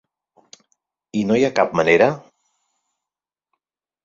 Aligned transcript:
I 1.19 1.21
no 1.31 1.37
hi 1.41 1.45
ha 1.49 1.53
cap 1.59 1.75
manera? 1.81 2.09